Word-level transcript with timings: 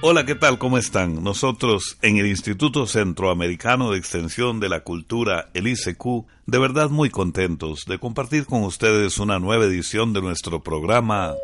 Hola, 0.00 0.24
¿qué 0.24 0.36
tal? 0.36 0.58
¿Cómo 0.58 0.78
están? 0.78 1.24
Nosotros 1.24 1.98
en 2.02 2.18
el 2.18 2.26
Instituto 2.28 2.86
Centroamericano 2.86 3.90
de 3.90 3.98
Extensión 3.98 4.60
de 4.60 4.68
la 4.68 4.84
Cultura, 4.84 5.48
el 5.54 5.66
ICQ, 5.66 6.24
de 6.46 6.58
verdad 6.58 6.88
muy 6.88 7.10
contentos 7.10 7.84
de 7.84 7.98
compartir 7.98 8.46
con 8.46 8.62
ustedes 8.62 9.18
una 9.18 9.40
nueva 9.40 9.64
edición 9.64 10.12
de 10.12 10.22
nuestro 10.22 10.62
programa 10.62 11.34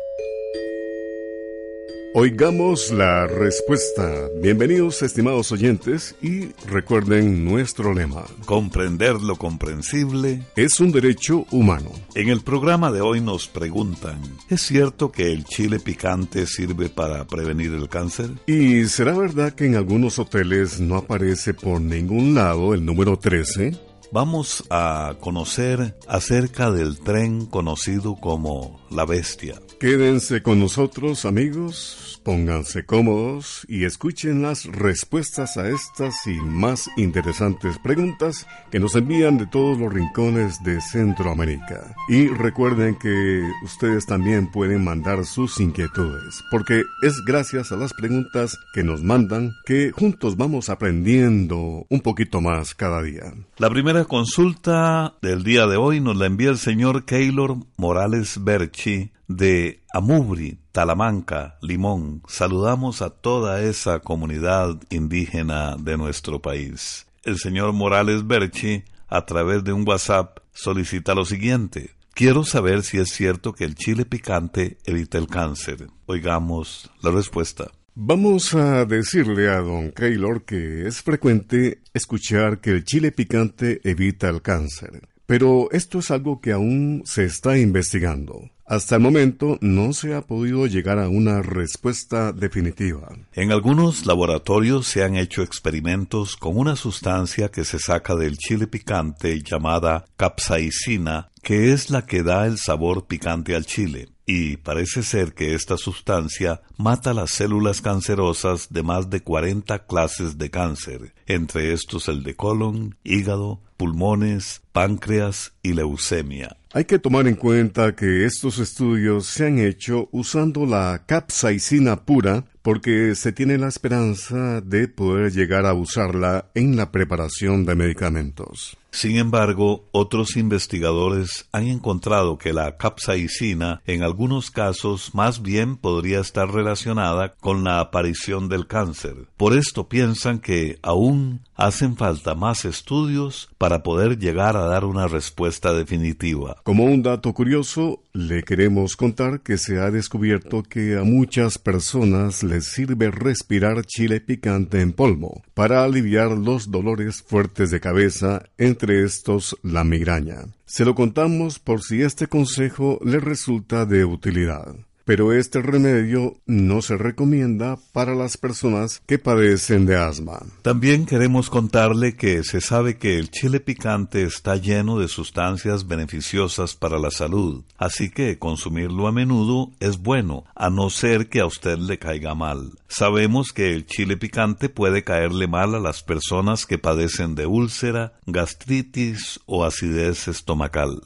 Oigamos 2.17 2.91
la 2.91 3.27
respuesta. 3.27 4.29
Bienvenidos 4.41 5.01
estimados 5.01 5.51
oyentes 5.51 6.15
y 6.21 6.45
recuerden 6.65 7.43
nuestro 7.43 7.93
lema. 7.93 8.23
Comprender 8.45 9.15
lo 9.15 9.35
comprensible 9.35 10.41
es 10.55 10.79
un 10.79 10.93
derecho 10.93 11.45
humano. 11.51 11.91
En 12.13 12.29
el 12.29 12.39
programa 12.39 12.89
de 12.93 13.01
hoy 13.01 13.19
nos 13.19 13.47
preguntan, 13.47 14.21
¿es 14.49 14.61
cierto 14.61 15.11
que 15.11 15.33
el 15.33 15.43
chile 15.43 15.77
picante 15.81 16.45
sirve 16.45 16.87
para 16.87 17.27
prevenir 17.27 17.73
el 17.73 17.89
cáncer? 17.89 18.29
¿Y 18.47 18.85
será 18.85 19.11
verdad 19.11 19.51
que 19.51 19.65
en 19.65 19.75
algunos 19.75 20.17
hoteles 20.17 20.79
no 20.79 20.95
aparece 20.95 21.53
por 21.53 21.81
ningún 21.81 22.33
lado 22.33 22.73
el 22.73 22.85
número 22.85 23.19
13? 23.19 23.77
Vamos 24.11 24.63
a 24.69 25.15
conocer 25.19 25.95
acerca 26.07 26.71
del 26.71 26.99
tren 26.99 27.45
conocido 27.45 28.15
como 28.15 28.79
La 28.89 29.05
Bestia. 29.05 29.61
Quédense 29.79 30.41
con 30.41 30.59
nosotros 30.59 31.25
amigos 31.25 32.14
Pónganse 32.25 32.87
cómodos 32.87 33.67
y 33.69 33.85
escuchen 33.85 34.41
las 34.41 34.65
respuestas 34.65 35.57
a 35.57 35.69
estas 35.69 36.25
y 36.25 36.33
más 36.33 36.89
interesantes 36.97 37.77
preguntas 37.77 38.47
que 38.71 38.79
nos 38.79 38.95
envían 38.95 39.37
de 39.37 39.45
todos 39.45 39.77
los 39.77 39.93
rincones 39.93 40.63
de 40.63 40.81
Centroamérica. 40.81 41.93
Y 42.09 42.29
recuerden 42.29 42.95
que 42.95 43.47
ustedes 43.63 44.07
también 44.07 44.49
pueden 44.51 44.83
mandar 44.83 45.23
sus 45.23 45.59
inquietudes, 45.59 46.43
porque 46.49 46.81
es 47.03 47.13
gracias 47.27 47.71
a 47.71 47.75
las 47.75 47.93
preguntas 47.93 48.57
que 48.73 48.83
nos 48.83 49.03
mandan 49.03 49.53
que 49.63 49.91
juntos 49.91 50.35
vamos 50.35 50.69
aprendiendo 50.69 51.85
un 51.87 51.99
poquito 51.99 52.41
más 52.41 52.73
cada 52.73 53.03
día. 53.03 53.35
La 53.57 53.69
primera 53.69 54.03
consulta 54.05 55.13
del 55.21 55.43
día 55.43 55.67
de 55.67 55.77
hoy 55.77 55.99
nos 55.99 56.17
la 56.17 56.25
envía 56.25 56.49
el 56.49 56.57
señor 56.57 57.05
Keylor 57.05 57.57
Morales 57.77 58.43
Berchi 58.43 59.11
de 59.27 59.81
Amubri, 59.93 60.59
Talamanca, 60.71 61.57
Limón, 61.61 62.21
saludamos 62.27 63.01
a 63.01 63.09
toda 63.09 63.61
esa 63.61 63.99
comunidad 63.99 64.81
indígena 64.89 65.75
de 65.77 65.97
nuestro 65.97 66.41
país. 66.41 67.07
El 67.23 67.37
señor 67.37 67.73
Morales 67.73 68.27
Berchi, 68.27 68.83
a 69.07 69.25
través 69.25 69.63
de 69.63 69.73
un 69.73 69.87
WhatsApp, 69.87 70.39
solicita 70.53 71.15
lo 71.15 71.25
siguiente. 71.25 71.91
Quiero 72.13 72.43
saber 72.45 72.83
si 72.83 72.97
es 72.97 73.09
cierto 73.09 73.53
que 73.53 73.65
el 73.65 73.75
chile 73.75 74.05
picante 74.05 74.77
evita 74.85 75.17
el 75.17 75.27
cáncer. 75.27 75.87
Oigamos 76.05 76.89
la 77.01 77.11
respuesta. 77.11 77.71
Vamos 77.93 78.53
a 78.53 78.85
decirle 78.85 79.49
a 79.49 79.61
don 79.61 79.91
Keylor 79.91 80.43
que 80.43 80.85
es 80.85 81.01
frecuente 81.01 81.79
escuchar 81.93 82.59
que 82.59 82.71
el 82.71 82.83
chile 82.83 83.11
picante 83.11 83.79
evita 83.83 84.29
el 84.29 84.41
cáncer. 84.41 85.07
Pero 85.25 85.69
esto 85.71 85.99
es 85.99 86.11
algo 86.11 86.39
que 86.39 86.51
aún 86.51 87.03
se 87.05 87.25
está 87.25 87.57
investigando. 87.57 88.49
Hasta 88.67 88.95
el 88.95 89.01
momento 89.01 89.59
no 89.61 89.93
se 89.93 90.15
ha 90.15 90.21
podido 90.21 90.65
llegar 90.65 90.97
a 90.97 91.07
una 91.07 91.43
respuesta 91.43 92.31
definitiva. 92.31 93.09
En 93.33 93.51
algunos 93.51 94.07
laboratorios 94.07 94.87
se 94.87 95.03
han 95.03 95.15
hecho 95.15 95.43
experimentos 95.43 96.35
con 96.35 96.57
una 96.57 96.75
sustancia 96.75 97.49
que 97.49 97.63
se 97.63 97.77
saca 97.77 98.15
del 98.15 98.37
chile 98.37 98.65
picante 98.65 99.41
llamada 99.43 100.05
capsaicina, 100.17 101.29
que 101.43 101.73
es 101.73 101.91
la 101.91 102.07
que 102.07 102.23
da 102.23 102.47
el 102.47 102.57
sabor 102.57 103.05
picante 103.05 103.55
al 103.55 103.65
chile 103.65 104.09
y 104.25 104.57
parece 104.57 105.03
ser 105.03 105.33
que 105.33 105.53
esta 105.53 105.77
sustancia 105.77 106.61
mata 106.77 107.13
las 107.13 107.31
células 107.31 107.81
cancerosas 107.81 108.69
de 108.69 108.83
más 108.83 109.09
de 109.09 109.21
40 109.21 109.85
clases 109.85 110.37
de 110.37 110.49
cáncer, 110.49 111.13
entre 111.27 111.73
estos 111.73 112.07
el 112.07 112.23
de 112.23 112.35
colon, 112.35 112.97
hígado, 113.03 113.61
pulmones, 113.77 114.61
páncreas 114.71 115.53
y 115.63 115.73
leucemia. 115.73 116.57
Hay 116.73 116.85
que 116.85 116.99
tomar 116.99 117.27
en 117.27 117.35
cuenta 117.35 117.95
que 117.95 118.25
estos 118.25 118.59
estudios 118.59 119.27
se 119.27 119.47
han 119.47 119.59
hecho 119.59 120.09
usando 120.11 120.65
la 120.65 121.03
capsaicina 121.05 122.03
pura 122.03 122.43
porque 122.61 123.15
se 123.15 123.31
tiene 123.31 123.57
la 123.57 123.67
esperanza 123.67 124.59
de 124.59 124.87
poder 124.87 125.31
llegar 125.31 125.65
a 125.65 125.73
usarla 125.73 126.49
en 126.53 126.75
la 126.75 126.91
preparación 126.91 127.65
de 127.65 127.75
medicamentos. 127.75 128.77
Sin 128.95 129.17
embargo, 129.17 129.89
otros 129.91 130.37
investigadores 130.37 131.49
han 131.51 131.67
encontrado 131.67 132.37
que 132.37 132.53
la 132.53 132.77
capsaicina 132.77 133.81
en 133.85 134.03
algunos 134.03 134.51
casos 134.51 135.13
más 135.13 135.41
bien 135.41 135.75
podría 135.75 136.21
estar 136.21 136.49
relacionada 136.49 137.35
con 137.35 137.65
la 137.65 137.81
aparición 137.81 138.47
del 138.47 138.67
cáncer. 138.67 139.27
Por 139.35 139.51
esto 139.51 139.89
piensan 139.89 140.39
que 140.39 140.79
aún 140.81 141.41
hacen 141.55 141.97
falta 141.97 142.35
más 142.35 142.63
estudios 142.63 143.49
para 143.57 143.83
poder 143.83 144.17
llegar 144.17 144.55
a 144.55 144.65
dar 144.65 144.85
una 144.85 145.09
respuesta 145.09 145.73
definitiva. 145.73 146.55
Como 146.63 146.85
un 146.85 147.03
dato 147.03 147.33
curioso, 147.33 148.01
le 148.13 148.43
queremos 148.43 148.95
contar 148.95 149.41
que 149.41 149.57
se 149.57 149.77
ha 149.79 149.91
descubierto 149.91 150.63
que 150.63 150.97
a 150.97 151.03
muchas 151.03 151.57
personas 151.57 152.43
les 152.43 152.67
sirve 152.67 153.11
respirar 153.11 153.85
chile 153.85 154.21
picante 154.21 154.79
en 154.79 154.93
polvo 154.93 155.43
para 155.53 155.83
aliviar 155.83 156.31
los 156.31 156.71
dolores 156.71 157.21
fuertes 157.21 157.71
de 157.71 157.81
cabeza 157.81 158.43
entre 158.57 158.84
estos 158.91 159.57
la 159.63 159.83
migraña. 159.83 160.45
Se 160.65 160.85
lo 160.85 160.95
contamos 160.95 161.59
por 161.59 161.81
si 161.81 162.01
este 162.01 162.27
consejo 162.27 162.99
le 163.03 163.19
resulta 163.19 163.85
de 163.85 164.05
utilidad 164.05 164.75
pero 165.05 165.33
este 165.33 165.61
remedio 165.61 166.35
no 166.47 166.81
se 166.81 166.97
recomienda 166.97 167.77
para 167.93 168.15
las 168.15 168.37
personas 168.37 169.01
que 169.05 169.19
padecen 169.19 169.85
de 169.85 169.95
asma. 169.95 170.39
También 170.63 171.05
queremos 171.05 171.49
contarle 171.49 172.15
que 172.15 172.43
se 172.43 172.59
sabe 172.59 172.97
que 172.97 173.17
el 173.17 173.29
chile 173.29 173.59
picante 173.59 174.23
está 174.23 174.55
lleno 174.57 174.99
de 174.99 175.07
sustancias 175.07 175.87
beneficiosas 175.87 176.75
para 176.75 176.97
la 176.97 177.11
salud, 177.11 177.63
así 177.77 178.09
que 178.09 178.39
consumirlo 178.39 179.07
a 179.07 179.11
menudo 179.11 179.71
es 179.79 179.99
bueno, 179.99 180.43
a 180.55 180.69
no 180.69 180.89
ser 180.89 181.29
que 181.29 181.39
a 181.39 181.45
usted 181.45 181.77
le 181.77 181.99
caiga 181.99 182.33
mal. 182.33 182.71
Sabemos 182.87 183.53
que 183.53 183.73
el 183.73 183.85
chile 183.85 184.17
picante 184.17 184.69
puede 184.69 185.03
caerle 185.03 185.47
mal 185.47 185.75
a 185.75 185.79
las 185.79 186.01
personas 186.01 186.65
que 186.65 186.79
padecen 186.79 187.35
de 187.35 187.45
úlcera, 187.45 188.13
gastritis 188.25 189.39
o 189.45 189.63
acidez 189.65 190.27
estomacal. 190.27 191.01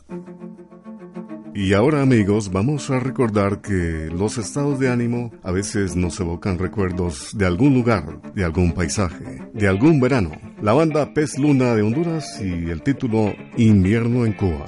Y 1.54 1.74
ahora 1.74 2.02
amigos, 2.02 2.52
vamos 2.52 2.90
a 2.90 3.00
recordar 3.00 3.62
que 3.62 4.10
los 4.12 4.38
estados 4.38 4.80
de 4.80 4.90
ánimo 4.90 5.32
a 5.44 5.52
veces 5.52 5.96
nos 5.96 6.20
evocan 6.20 6.60
recuerdos 6.60 7.38
de 7.38 7.46
algún 7.46 7.74
lugar, 7.74 8.22
de 8.34 8.46
algún 8.46 8.74
paisaje, 8.74 9.42
de 9.54 9.68
algún 9.68 10.00
verano. 10.00 10.32
La 10.62 10.74
banda 10.74 11.14
Pez 11.14 11.38
Luna 11.38 11.76
de 11.76 11.82
Honduras 11.82 12.40
y 12.42 12.70
el 12.70 12.82
título 12.84 13.34
Invierno 13.58 14.26
en 14.26 14.34
Cuba. 14.34 14.68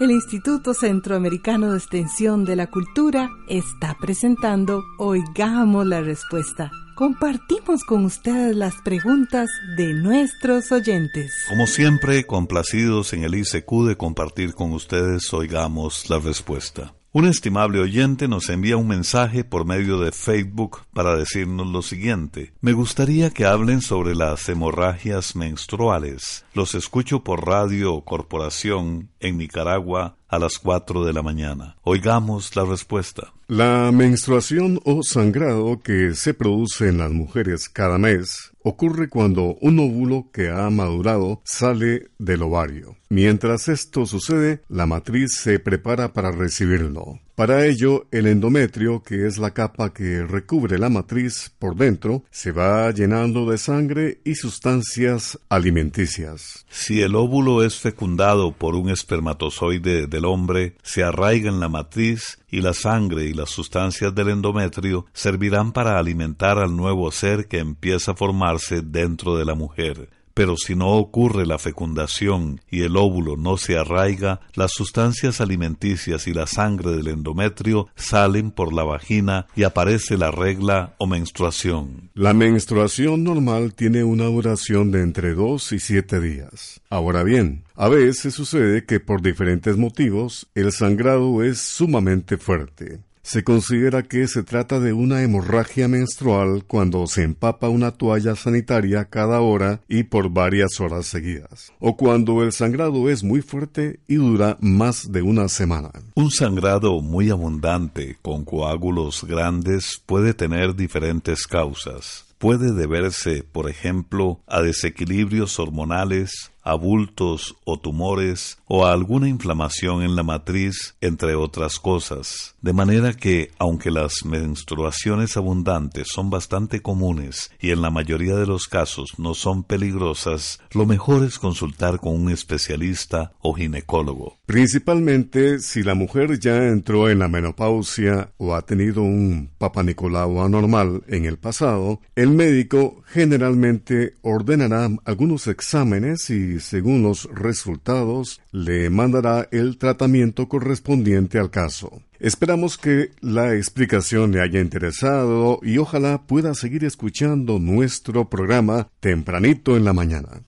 El 0.00 0.10
Instituto 0.10 0.74
Centroamericano 0.74 1.70
de 1.70 1.78
Extensión 1.78 2.44
de 2.44 2.56
la 2.56 2.66
Cultura 2.66 3.30
está 3.48 3.96
presentando 4.00 4.82
Oigamos 4.98 5.86
la 5.86 6.00
Respuesta 6.00 6.72
compartimos 6.98 7.84
con 7.84 8.06
ustedes 8.06 8.56
las 8.56 8.74
preguntas 8.82 9.48
de 9.76 9.94
nuestros 9.94 10.72
oyentes. 10.72 11.32
Como 11.48 11.68
siempre, 11.68 12.26
complacidos 12.26 13.12
en 13.12 13.22
el 13.22 13.36
ICQ 13.36 13.86
de 13.86 13.96
compartir 13.96 14.52
con 14.52 14.72
ustedes, 14.72 15.32
oigamos 15.32 16.10
la 16.10 16.18
respuesta. 16.18 16.94
Un 17.12 17.26
estimable 17.26 17.78
oyente 17.78 18.26
nos 18.26 18.48
envía 18.48 18.76
un 18.76 18.88
mensaje 18.88 19.44
por 19.44 19.64
medio 19.64 20.00
de 20.00 20.10
Facebook 20.10 20.80
para 20.92 21.14
decirnos 21.14 21.68
lo 21.68 21.82
siguiente. 21.82 22.52
Me 22.60 22.72
gustaría 22.72 23.30
que 23.30 23.46
hablen 23.46 23.80
sobre 23.80 24.16
las 24.16 24.48
hemorragias 24.48 25.36
menstruales. 25.36 26.44
Los 26.52 26.74
escucho 26.74 27.22
por 27.22 27.46
radio 27.46 28.00
corporación 28.00 29.08
en 29.20 29.38
Nicaragua 29.38 30.17
a 30.28 30.38
las 30.38 30.58
4 30.58 31.04
de 31.04 31.12
la 31.12 31.22
mañana. 31.22 31.76
Oigamos 31.82 32.54
la 32.54 32.64
respuesta. 32.64 33.32
La 33.48 33.90
menstruación 33.92 34.80
o 34.84 35.02
sangrado 35.02 35.80
que 35.80 36.14
se 36.14 36.34
produce 36.34 36.88
en 36.88 36.98
las 36.98 37.10
mujeres 37.10 37.68
cada 37.68 37.98
mes 37.98 38.52
ocurre 38.62 39.08
cuando 39.08 39.56
un 39.60 39.78
óvulo 39.78 40.30
que 40.32 40.50
ha 40.50 40.68
madurado 40.70 41.40
sale 41.44 42.10
del 42.18 42.42
ovario. 42.42 42.96
Mientras 43.08 43.68
esto 43.68 44.04
sucede, 44.04 44.62
la 44.68 44.86
matriz 44.86 45.38
se 45.38 45.58
prepara 45.58 46.12
para 46.12 46.30
recibirlo. 46.30 47.20
Para 47.38 47.66
ello, 47.66 48.08
el 48.10 48.26
endometrio, 48.26 49.00
que 49.00 49.28
es 49.28 49.38
la 49.38 49.52
capa 49.52 49.94
que 49.94 50.24
recubre 50.26 50.76
la 50.76 50.88
matriz 50.88 51.52
por 51.60 51.76
dentro, 51.76 52.24
se 52.32 52.50
va 52.50 52.90
llenando 52.90 53.48
de 53.48 53.58
sangre 53.58 54.20
y 54.24 54.34
sustancias 54.34 55.38
alimenticias. 55.48 56.66
Si 56.68 57.00
el 57.00 57.14
óvulo 57.14 57.62
es 57.62 57.76
fecundado 57.76 58.50
por 58.50 58.74
un 58.74 58.90
espermatozoide 58.90 60.08
del 60.08 60.24
hombre, 60.24 60.74
se 60.82 61.04
arraiga 61.04 61.48
en 61.48 61.60
la 61.60 61.68
matriz 61.68 62.40
y 62.50 62.60
la 62.60 62.74
sangre 62.74 63.26
y 63.26 63.34
las 63.34 63.50
sustancias 63.50 64.12
del 64.12 64.30
endometrio 64.30 65.06
servirán 65.12 65.70
para 65.70 65.96
alimentar 65.96 66.58
al 66.58 66.76
nuevo 66.76 67.12
ser 67.12 67.46
que 67.46 67.60
empieza 67.60 68.10
a 68.10 68.16
formarse 68.16 68.82
dentro 68.82 69.36
de 69.36 69.44
la 69.44 69.54
mujer. 69.54 70.10
Pero 70.38 70.56
si 70.56 70.76
no 70.76 70.90
ocurre 70.92 71.46
la 71.46 71.58
fecundación 71.58 72.60
y 72.70 72.82
el 72.82 72.96
óvulo 72.96 73.36
no 73.36 73.56
se 73.56 73.76
arraiga, 73.76 74.38
las 74.54 74.70
sustancias 74.70 75.40
alimenticias 75.40 76.28
y 76.28 76.32
la 76.32 76.46
sangre 76.46 76.92
del 76.92 77.08
endometrio 77.08 77.88
salen 77.96 78.52
por 78.52 78.72
la 78.72 78.84
vagina 78.84 79.48
y 79.56 79.64
aparece 79.64 80.16
la 80.16 80.30
regla 80.30 80.94
o 80.98 81.08
menstruación. 81.08 82.10
La 82.14 82.34
menstruación 82.34 83.24
normal 83.24 83.74
tiene 83.74 84.04
una 84.04 84.26
duración 84.26 84.92
de 84.92 85.02
entre 85.02 85.34
dos 85.34 85.72
y 85.72 85.80
siete 85.80 86.20
días. 86.20 86.80
Ahora 86.88 87.24
bien, 87.24 87.64
a 87.74 87.88
veces 87.88 88.32
sucede 88.32 88.84
que 88.84 89.00
por 89.00 89.22
diferentes 89.22 89.76
motivos 89.76 90.46
el 90.54 90.70
sangrado 90.70 91.42
es 91.42 91.58
sumamente 91.58 92.36
fuerte. 92.36 93.00
Se 93.28 93.44
considera 93.44 94.04
que 94.04 94.26
se 94.26 94.42
trata 94.42 94.80
de 94.80 94.94
una 94.94 95.22
hemorragia 95.22 95.86
menstrual 95.86 96.64
cuando 96.66 97.06
se 97.06 97.24
empapa 97.24 97.68
una 97.68 97.90
toalla 97.90 98.34
sanitaria 98.36 99.04
cada 99.04 99.42
hora 99.42 99.82
y 99.86 100.04
por 100.04 100.30
varias 100.30 100.80
horas 100.80 101.08
seguidas, 101.08 101.70
o 101.78 101.94
cuando 101.98 102.42
el 102.42 102.52
sangrado 102.52 103.10
es 103.10 103.22
muy 103.22 103.42
fuerte 103.42 104.00
y 104.08 104.14
dura 104.14 104.56
más 104.62 105.12
de 105.12 105.20
una 105.20 105.48
semana. 105.48 105.90
Un 106.14 106.30
sangrado 106.30 107.02
muy 107.02 107.28
abundante 107.28 108.16
con 108.22 108.46
coágulos 108.46 109.22
grandes 109.24 110.00
puede 110.06 110.32
tener 110.32 110.74
diferentes 110.74 111.46
causas. 111.46 112.24
Puede 112.38 112.72
deberse, 112.72 113.42
por 113.42 113.68
ejemplo, 113.68 114.40
a 114.46 114.62
desequilibrios 114.62 115.58
hormonales, 115.58 116.50
abultos 116.68 117.56
o 117.64 117.78
tumores 117.78 118.58
o 118.66 118.86
a 118.86 118.92
alguna 118.92 119.28
inflamación 119.28 120.02
en 120.02 120.14
la 120.14 120.22
matriz, 120.22 120.94
entre 121.00 121.34
otras 121.34 121.78
cosas. 121.78 122.54
De 122.60 122.72
manera 122.72 123.14
que, 123.14 123.50
aunque 123.58 123.90
las 123.90 124.24
menstruaciones 124.24 125.36
abundantes 125.36 126.08
son 126.12 126.30
bastante 126.30 126.80
comunes 126.80 127.50
y 127.60 127.70
en 127.70 127.82
la 127.82 127.90
mayoría 127.90 128.36
de 128.36 128.46
los 128.46 128.66
casos 128.66 129.12
no 129.18 129.34
son 129.34 129.64
peligrosas, 129.64 130.60
lo 130.72 130.86
mejor 130.86 131.24
es 131.24 131.38
consultar 131.38 131.98
con 131.98 132.14
un 132.14 132.30
especialista 132.30 133.32
o 133.40 133.54
ginecólogo. 133.54 134.38
Principalmente 134.46 135.60
si 135.60 135.82
la 135.82 135.94
mujer 135.94 136.38
ya 136.38 136.68
entró 136.68 137.08
en 137.08 137.20
la 137.20 137.28
menopausia 137.28 138.32
o 138.36 138.54
ha 138.54 138.62
tenido 138.62 139.02
un 139.02 139.50
papanicolau 139.58 140.42
anormal 140.42 141.02
en 141.08 141.24
el 141.24 141.38
pasado, 141.38 142.00
el 142.14 142.30
médico 142.30 143.02
generalmente 143.06 144.14
ordenará 144.22 144.88
algunos 145.04 145.46
exámenes 145.46 146.30
y 146.30 146.57
según 146.60 147.02
los 147.02 147.28
resultados 147.32 148.40
le 148.52 148.90
mandará 148.90 149.48
el 149.52 149.78
tratamiento 149.78 150.48
correspondiente 150.48 151.38
al 151.38 151.50
caso. 151.50 152.02
Esperamos 152.18 152.78
que 152.78 153.10
la 153.20 153.54
explicación 153.54 154.32
le 154.32 154.40
haya 154.40 154.60
interesado 154.60 155.60
y 155.62 155.78
ojalá 155.78 156.26
pueda 156.26 156.54
seguir 156.54 156.84
escuchando 156.84 157.58
nuestro 157.58 158.28
programa 158.28 158.88
tempranito 159.00 159.76
en 159.76 159.84
la 159.84 159.92
mañana. 159.92 160.47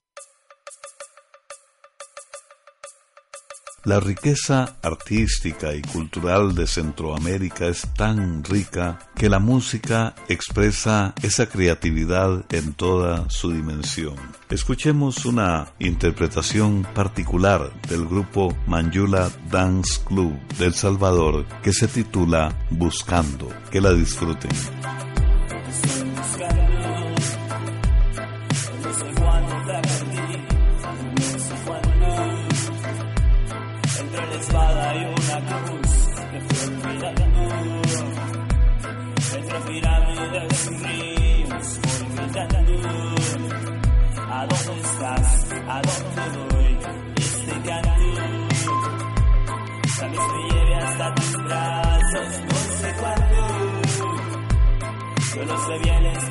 La 3.83 3.99
riqueza 3.99 4.75
artística 4.83 5.73
y 5.73 5.81
cultural 5.81 6.53
de 6.53 6.67
Centroamérica 6.67 7.65
es 7.65 7.81
tan 7.95 8.43
rica 8.43 8.99
que 9.15 9.27
la 9.27 9.39
música 9.39 10.13
expresa 10.29 11.15
esa 11.23 11.47
creatividad 11.47 12.45
en 12.53 12.73
toda 12.73 13.27
su 13.31 13.51
dimensión. 13.51 14.13
Escuchemos 14.51 15.25
una 15.25 15.73
interpretación 15.79 16.85
particular 16.93 17.71
del 17.89 18.05
grupo 18.05 18.55
Manjula 18.67 19.31
Dance 19.49 19.99
Club 20.05 20.39
del 20.59 20.75
Salvador 20.75 21.47
que 21.63 21.73
se 21.73 21.87
titula 21.87 22.55
Buscando. 22.69 23.49
Que 23.71 23.81
la 23.81 23.93
disfruten. 23.93 24.51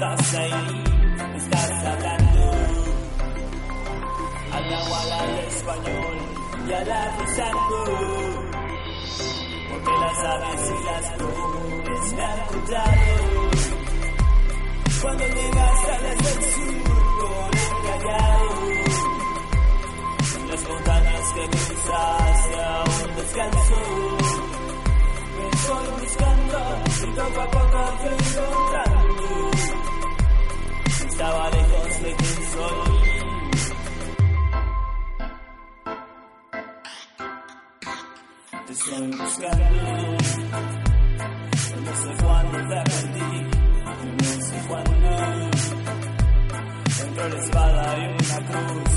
Estás 0.00 0.34
ahí, 0.34 0.84
estás 1.36 1.70
hablando 1.84 2.50
al 4.52 4.70
nahual, 4.70 5.12
al 5.12 5.38
español 5.46 6.16
y 6.66 6.72
al 6.72 6.90
afrosanto. 6.90 7.84
Porque 9.70 9.92
las 10.00 10.18
aves 10.24 10.70
y 10.70 10.84
las 10.84 11.16
flores 11.16 12.12
me 12.14 12.24
han 12.24 12.46
contado 12.46 13.50
cuando 15.02 15.24
llegaste 15.26 15.92
a 15.92 16.00
del 16.00 16.18
sur 16.24 16.82
con 17.20 17.50
el 17.58 18.02
callado. 18.04 18.89
Que 21.34 21.48
cruzaste 21.48 22.60
a 22.60 22.84
un 22.84 23.16
descanso. 23.16 23.76
Estoy 25.52 25.86
buscando 26.00 26.58
y 27.02 27.10
poco 27.12 27.40
a 27.40 27.50
poco 27.50 27.80
te 28.02 28.08
encontrando 28.08 29.20
estaba 31.20 31.50
lejos 31.50 32.02
de 32.02 32.14
quien 32.16 32.38
soy. 32.52 32.92
Te 38.66 38.72
estoy 38.72 39.06
buscando, 39.18 39.82
no 41.84 41.92
sé 42.02 42.10
cuándo 42.24 42.58
te 42.70 42.78
perdí, 42.90 43.32
no 44.18 44.32
sé 44.46 44.56
cuándo. 44.68 45.08
Entre 47.04 47.28
la 47.28 47.38
espada 47.44 47.84
y 47.98 48.04
una 48.06 48.38
cruz. 48.46 48.89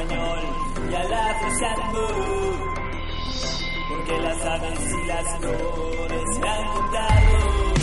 Español 0.00 0.40
la 1.08 1.30
apreciando. 1.30 2.00
Porque 3.88 4.18
las 4.20 4.46
aves 4.46 4.92
y 4.92 5.06
las 5.06 5.38
flores 5.38 6.24
se 6.34 6.48
han 6.48 6.66
contado. 6.72 7.74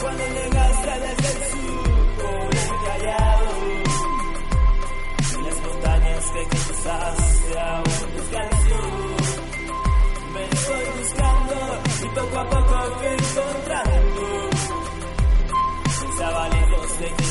Cuando 0.00 0.24
llegaste 0.26 0.90
desde 1.00 1.28
el 1.32 1.50
sur 1.50 2.06
por 2.16 2.54
el 2.54 2.70
Callao. 2.84 3.46
Y 5.32 5.42
las 5.42 5.58
montañas 5.62 6.24
que 6.32 6.42
cruzaste 6.48 7.60
aún 7.60 8.16
descanso. 8.16 8.78
Me 10.34 10.44
estoy 10.44 10.84
buscando 10.98 11.56
y 12.02 12.08
poco 12.08 12.38
a 12.38 12.50
poco 12.50 12.74
fui 12.96 13.06
encontrando. 13.06 14.22
Pensaba 16.00 16.48
lejos 16.48 16.98
de 16.98 17.08
quién 17.16 17.25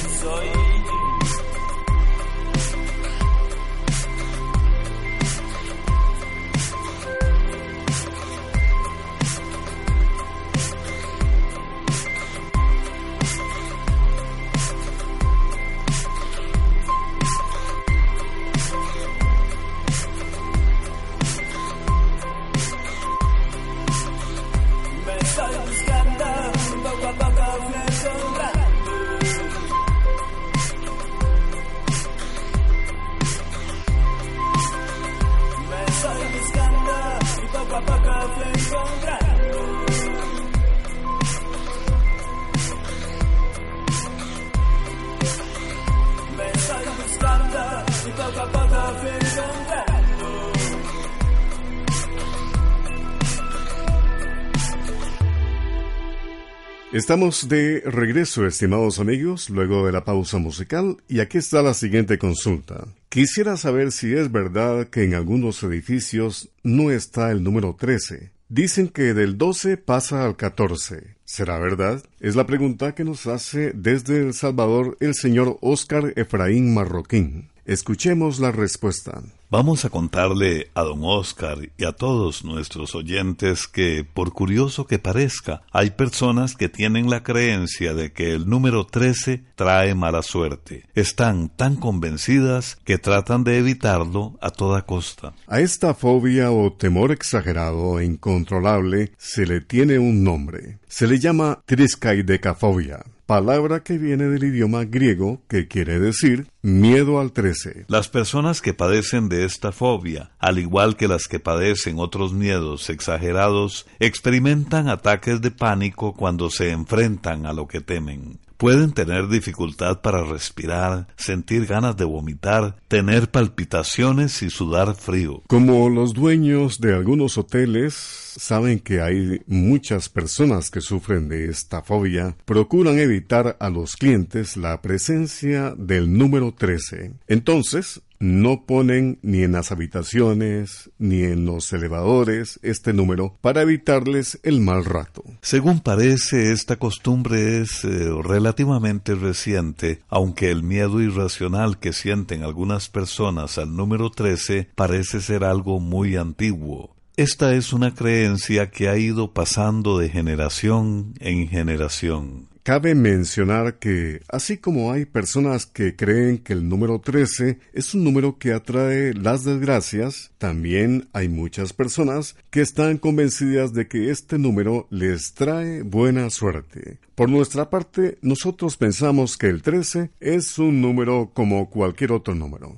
Estamos 56.95 57.49
de 57.49 57.81
regreso, 57.81 58.47
estimados 58.47 58.99
amigos, 58.99 59.49
luego 59.49 59.85
de 59.85 59.91
la 59.91 60.05
pausa 60.05 60.37
musical, 60.37 60.95
y 61.09 61.19
aquí 61.19 61.37
está 61.37 61.61
la 61.61 61.73
siguiente 61.73 62.17
consulta. 62.17 62.87
Quisiera 63.09 63.57
saber 63.57 63.91
si 63.91 64.13
es 64.13 64.31
verdad 64.31 64.87
que 64.87 65.03
en 65.03 65.13
algunos 65.13 65.61
edificios 65.63 66.47
no 66.63 66.91
está 66.91 67.31
el 67.31 67.43
número 67.43 67.75
13. 67.77 68.31
Dicen 68.47 68.87
que 68.87 69.13
del 69.13 69.37
12 69.37 69.75
pasa 69.75 70.23
al 70.23 70.37
14. 70.37 71.17
¿Será 71.25 71.59
verdad? 71.59 72.01
Es 72.21 72.37
la 72.37 72.47
pregunta 72.47 72.95
que 72.95 73.03
nos 73.03 73.27
hace 73.27 73.73
desde 73.75 74.21
El 74.21 74.33
Salvador 74.33 74.95
el 75.01 75.15
señor 75.15 75.57
Óscar 75.59 76.13
Efraín 76.15 76.73
Marroquín. 76.73 77.49
Escuchemos 77.65 78.39
la 78.39 78.53
respuesta. 78.53 79.21
Vamos 79.57 79.85
a 79.85 79.89
contarle 79.89 80.69
a 80.73 80.81
don 80.83 80.99
Oscar 81.03 81.57
y 81.77 81.85
a 81.85 81.93
todos 81.93 82.43
nuestros 82.43 82.93
oyentes 82.93 83.67
que, 83.69 84.03
por 84.03 84.33
curioso 84.33 84.85
que 84.85 84.99
parezca, 84.99 85.61
hay 85.71 85.91
personas 85.91 86.55
que 86.55 86.67
tienen 86.67 87.09
la 87.09 87.23
creencia 87.23 87.93
de 87.93 88.11
que 88.11 88.33
el 88.33 88.49
número 88.49 88.85
13 88.85 89.45
trae 89.55 89.95
mala 89.95 90.23
suerte. 90.23 90.83
Están 90.93 91.47
tan 91.47 91.77
convencidas 91.77 92.77
que 92.83 92.97
tratan 92.97 93.45
de 93.45 93.57
evitarlo 93.57 94.37
a 94.41 94.49
toda 94.49 94.81
costa. 94.81 95.33
A 95.47 95.61
esta 95.61 95.93
fobia 95.93 96.51
o 96.51 96.73
temor 96.73 97.13
exagerado 97.13 98.01
e 98.01 98.03
incontrolable 98.03 99.13
se 99.17 99.45
le 99.45 99.61
tiene 99.61 99.99
un 99.99 100.21
nombre. 100.21 100.79
Se 100.97 101.07
le 101.07 101.19
llama 101.19 101.61
triskaidecafobia, 101.65 103.03
palabra 103.25 103.83
que 103.83 103.97
viene 103.97 104.29
del 104.29 104.45
idioma 104.45 104.85
griego 104.85 105.41
que 105.49 105.67
quiere 105.67 105.99
decir 105.99 106.47
miedo 106.61 107.19
al 107.19 107.33
trece. 107.33 107.83
Las 107.89 108.07
personas 108.07 108.61
que 108.61 108.73
padecen 108.73 109.27
de 109.27 109.43
esta 109.43 109.73
fobia, 109.73 110.31
al 110.39 110.57
igual 110.57 110.95
que 110.95 111.09
las 111.09 111.27
que 111.27 111.41
padecen 111.41 111.99
otros 111.99 112.31
miedos 112.31 112.89
exagerados, 112.89 113.85
experimentan 113.99 114.87
ataques 114.87 115.41
de 115.41 115.51
pánico 115.51 116.13
cuando 116.13 116.49
se 116.49 116.71
enfrentan 116.71 117.45
a 117.45 117.51
lo 117.51 117.67
que 117.67 117.81
temen. 117.81 118.39
Pueden 118.57 118.93
tener 118.93 119.27
dificultad 119.27 120.01
para 120.01 120.23
respirar, 120.23 121.07
sentir 121.17 121.65
ganas 121.65 121.97
de 121.97 122.05
vomitar, 122.05 122.77
tener 122.87 123.29
palpitaciones 123.29 124.41
y 124.41 124.49
sudar 124.49 124.95
frío. 124.95 125.43
Como 125.47 125.89
los 125.89 126.13
dueños 126.13 126.79
de 126.79 126.93
algunos 126.93 127.37
hoteles 127.37 127.93
saben 127.93 128.79
que 128.79 129.01
hay 129.01 129.41
muchas 129.47 130.09
personas 130.09 130.69
que 130.69 130.81
sufren 130.81 131.29
de 131.29 131.49
esta 131.49 131.81
fobia, 131.81 132.35
procuran 132.45 132.99
evitar 132.99 133.57
a 133.59 133.69
los 133.69 133.95
clientes 133.95 134.57
la 134.57 134.81
presencia 134.81 135.73
del 135.77 136.11
número 136.17 136.53
13. 136.53 137.13
Entonces, 137.27 138.01
no 138.19 138.65
ponen 138.65 139.19
ni 139.21 139.43
en 139.43 139.53
las 139.53 139.71
habitaciones 139.71 140.89
ni 140.97 141.23
en 141.23 141.45
los 141.45 141.71
elevadores 141.73 142.59
este 142.63 142.93
número 142.93 143.37
para 143.41 143.61
evitarles 143.61 144.39
el 144.43 144.61
mal 144.61 144.85
rato. 144.85 145.23
Según 145.41 145.79
parece, 145.79 146.51
esta 146.51 146.77
costumbre 146.77 147.61
es 147.61 147.83
eh, 147.83 148.09
relativamente 148.23 149.15
reciente, 149.15 150.01
aunque 150.09 150.51
el 150.51 150.63
miedo 150.63 151.01
irracional 151.01 151.79
que 151.79 151.93
sienten 151.93 152.43
algunas 152.43 152.89
personas 152.89 153.57
al 153.57 153.75
número 153.75 154.09
13 154.09 154.69
parece 154.75 155.21
ser 155.21 155.43
algo 155.43 155.79
muy 155.79 156.15
antiguo. 156.15 156.95
Esta 157.17 157.53
es 157.55 157.71
una 157.71 157.93
creencia 157.93 158.69
que 158.71 158.89
ha 158.89 158.97
ido 158.97 159.31
pasando 159.31 159.97
de 159.97 160.09
generación 160.09 161.13
en 161.19 161.47
generación. 161.47 162.49
Cabe 162.65 162.95
mencionar 162.95 163.77
que, 163.77 164.23
así 164.27 164.57
como 164.57 164.91
hay 164.91 165.05
personas 165.05 165.67
que 165.67 165.95
creen 165.95 166.39
que 166.39 166.53
el 166.53 166.67
número 166.67 166.99
13 166.99 167.59
es 167.73 167.93
un 167.93 168.03
número 168.03 168.39
que 168.39 168.53
atrae 168.53 169.13
las 169.13 169.43
desgracias, 169.43 170.31
también 170.39 171.07
hay 171.13 171.29
muchas 171.29 171.73
personas 171.73 172.35
que 172.49 172.61
están 172.61 172.97
convencidas 172.97 173.73
de 173.73 173.87
que 173.87 174.09
este 174.09 174.39
número 174.39 174.87
les 174.89 175.35
trae 175.35 175.83
buena 175.83 176.31
suerte. 176.31 176.97
Por 177.13 177.29
nuestra 177.29 177.69
parte, 177.69 178.17
nosotros 178.23 178.77
pensamos 178.77 179.37
que 179.37 179.45
el 179.45 179.61
13 179.61 180.09
es 180.19 180.57
un 180.57 180.81
número 180.81 181.29
como 181.35 181.69
cualquier 181.69 182.13
otro 182.13 182.33
número. 182.33 182.77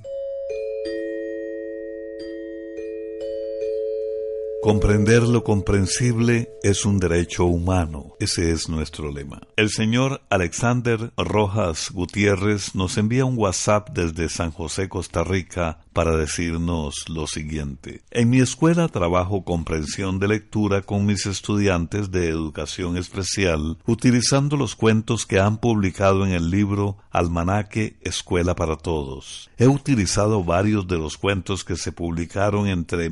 Comprender 4.68 5.22
lo 5.22 5.44
comprensible 5.44 6.50
es 6.62 6.84
un 6.84 6.98
derecho 6.98 7.46
humano. 7.46 8.12
Ese 8.20 8.52
es 8.52 8.68
nuestro 8.68 9.10
lema. 9.10 9.40
El 9.56 9.70
señor 9.70 10.20
Alexander 10.28 11.10
Rojas 11.16 11.90
Gutiérrez 11.90 12.74
nos 12.74 12.98
envía 12.98 13.24
un 13.24 13.38
WhatsApp 13.38 13.88
desde 13.94 14.28
San 14.28 14.50
José, 14.50 14.90
Costa 14.90 15.24
Rica, 15.24 15.80
para 15.94 16.18
decirnos 16.18 17.06
lo 17.08 17.26
siguiente. 17.26 18.02
En 18.10 18.28
mi 18.28 18.40
escuela 18.40 18.88
trabajo 18.88 19.42
comprensión 19.42 20.18
de 20.18 20.28
lectura 20.28 20.82
con 20.82 21.06
mis 21.06 21.24
estudiantes 21.24 22.10
de 22.10 22.28
educación 22.28 22.98
especial, 22.98 23.78
utilizando 23.86 24.58
los 24.58 24.76
cuentos 24.76 25.24
que 25.24 25.40
han 25.40 25.56
publicado 25.56 26.26
en 26.26 26.32
el 26.32 26.50
libro 26.50 26.98
Almanaque 27.10 27.96
Escuela 28.02 28.54
para 28.54 28.76
Todos. 28.76 29.50
He 29.56 29.66
utilizado 29.66 30.44
varios 30.44 30.86
de 30.86 30.98
los 30.98 31.16
cuentos 31.16 31.64
que 31.64 31.76
se 31.76 31.90
publicaron 31.90 32.68
entre 32.68 33.08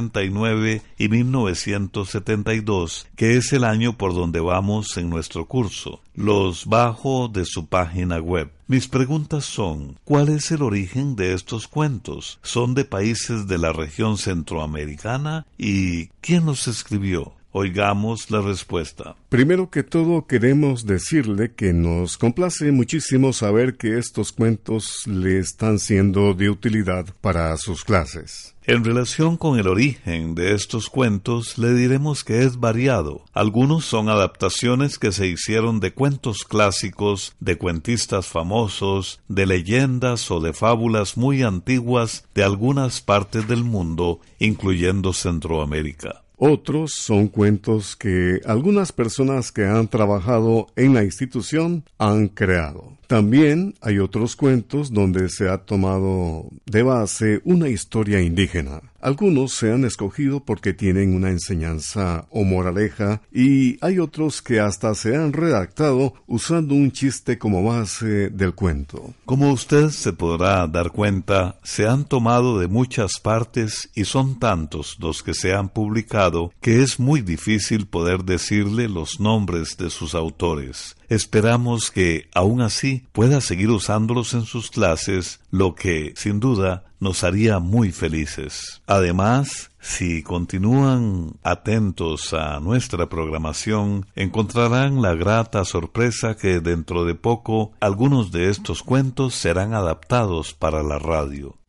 1969 0.00 0.82
y 0.98 1.08
1972, 1.08 3.06
que 3.16 3.36
es 3.36 3.52
el 3.52 3.64
año 3.64 3.96
por 3.96 4.14
donde 4.14 4.40
vamos 4.40 4.96
en 4.96 5.10
nuestro 5.10 5.46
curso. 5.46 6.00
Los 6.14 6.66
bajo 6.66 7.28
de 7.28 7.44
su 7.44 7.66
página 7.66 8.18
web. 8.18 8.50
Mis 8.66 8.88
preguntas 8.88 9.44
son, 9.44 9.98
¿cuál 10.04 10.28
es 10.28 10.50
el 10.50 10.62
origen 10.62 11.16
de 11.16 11.34
estos 11.34 11.68
cuentos? 11.68 12.38
¿Son 12.42 12.74
de 12.74 12.84
países 12.84 13.46
de 13.46 13.58
la 13.58 13.72
región 13.72 14.16
centroamericana? 14.16 15.46
¿Y 15.58 16.06
quién 16.20 16.46
los 16.46 16.68
escribió? 16.68 17.32
Oigamos 17.52 18.30
la 18.30 18.40
respuesta. 18.40 19.16
Primero 19.28 19.70
que 19.70 19.82
todo 19.82 20.26
queremos 20.26 20.86
decirle 20.86 21.52
que 21.52 21.72
nos 21.72 22.16
complace 22.16 22.70
muchísimo 22.70 23.32
saber 23.32 23.76
que 23.76 23.98
estos 23.98 24.30
cuentos 24.30 25.04
le 25.06 25.38
están 25.38 25.80
siendo 25.80 26.34
de 26.34 26.48
utilidad 26.48 27.06
para 27.20 27.56
sus 27.56 27.82
clases. 27.82 28.54
En 28.64 28.84
relación 28.84 29.36
con 29.36 29.58
el 29.58 29.66
origen 29.66 30.36
de 30.36 30.54
estos 30.54 30.88
cuentos, 30.88 31.58
le 31.58 31.74
diremos 31.74 32.22
que 32.22 32.44
es 32.44 32.60
variado. 32.60 33.24
Algunos 33.32 33.84
son 33.84 34.08
adaptaciones 34.08 34.96
que 34.96 35.10
se 35.10 35.26
hicieron 35.26 35.80
de 35.80 35.92
cuentos 35.92 36.44
clásicos, 36.44 37.34
de 37.40 37.58
cuentistas 37.58 38.26
famosos, 38.26 39.20
de 39.26 39.46
leyendas 39.46 40.30
o 40.30 40.38
de 40.38 40.52
fábulas 40.52 41.16
muy 41.16 41.42
antiguas 41.42 42.28
de 42.32 42.44
algunas 42.44 43.00
partes 43.00 43.48
del 43.48 43.64
mundo, 43.64 44.20
incluyendo 44.38 45.12
Centroamérica. 45.12 46.22
Otros 46.42 46.92
son 46.94 47.28
cuentos 47.28 47.96
que 47.96 48.40
algunas 48.46 48.92
personas 48.92 49.52
que 49.52 49.66
han 49.66 49.88
trabajado 49.88 50.68
en 50.74 50.94
la 50.94 51.04
institución 51.04 51.84
han 51.98 52.28
creado. 52.28 52.96
También 53.10 53.74
hay 53.80 53.98
otros 53.98 54.36
cuentos 54.36 54.92
donde 54.92 55.30
se 55.30 55.48
ha 55.48 55.58
tomado 55.58 56.48
de 56.64 56.84
base 56.84 57.40
una 57.42 57.68
historia 57.68 58.22
indígena. 58.22 58.82
Algunos 59.00 59.52
se 59.52 59.72
han 59.72 59.84
escogido 59.84 60.44
porque 60.44 60.74
tienen 60.74 61.16
una 61.16 61.30
enseñanza 61.30 62.28
o 62.30 62.44
moraleja 62.44 63.20
y 63.32 63.84
hay 63.84 63.98
otros 63.98 64.42
que 64.42 64.60
hasta 64.60 64.94
se 64.94 65.16
han 65.16 65.32
redactado 65.32 66.14
usando 66.28 66.76
un 66.76 66.92
chiste 66.92 67.36
como 67.36 67.64
base 67.64 68.30
del 68.30 68.54
cuento. 68.54 69.12
Como 69.24 69.50
usted 69.50 69.88
se 69.88 70.12
podrá 70.12 70.64
dar 70.68 70.92
cuenta, 70.92 71.58
se 71.64 71.88
han 71.88 72.04
tomado 72.04 72.60
de 72.60 72.68
muchas 72.68 73.18
partes 73.18 73.90
y 73.92 74.04
son 74.04 74.38
tantos 74.38 74.98
los 75.00 75.24
que 75.24 75.34
se 75.34 75.52
han 75.52 75.68
publicado 75.68 76.52
que 76.60 76.80
es 76.80 77.00
muy 77.00 77.22
difícil 77.22 77.88
poder 77.88 78.22
decirle 78.22 78.88
los 78.88 79.18
nombres 79.18 79.76
de 79.76 79.90
sus 79.90 80.14
autores. 80.14 80.94
Esperamos 81.10 81.90
que, 81.90 82.28
aún 82.32 82.60
así, 82.60 83.04
pueda 83.12 83.40
seguir 83.40 83.68
usándolos 83.70 84.32
en 84.32 84.44
sus 84.44 84.70
clases, 84.70 85.40
lo 85.50 85.74
que, 85.74 86.14
sin 86.16 86.38
duda, 86.38 86.84
nos 87.00 87.24
haría 87.24 87.58
muy 87.58 87.90
felices. 87.90 88.80
Además, 88.86 89.72
si 89.80 90.22
continúan 90.22 91.32
atentos 91.42 92.32
a 92.32 92.60
nuestra 92.60 93.08
programación, 93.08 94.06
encontrarán 94.14 95.02
la 95.02 95.14
grata 95.14 95.64
sorpresa 95.64 96.36
que 96.36 96.60
dentro 96.60 97.04
de 97.04 97.16
poco 97.16 97.72
algunos 97.80 98.30
de 98.30 98.48
estos 98.48 98.84
cuentos 98.84 99.34
serán 99.34 99.74
adaptados 99.74 100.54
para 100.54 100.84
la 100.84 101.00
radio. 101.00 101.59